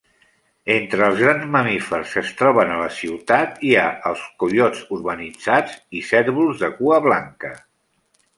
[0.75, 5.77] Entre els grans mamífers que es troben a la ciutat hi ha els coiots urbanitzats
[6.01, 7.55] i cérvols de cua blanca.